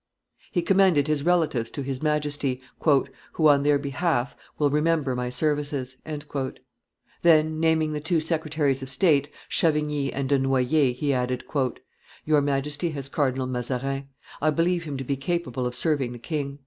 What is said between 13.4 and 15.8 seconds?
Mazarin; I believe him to be capable of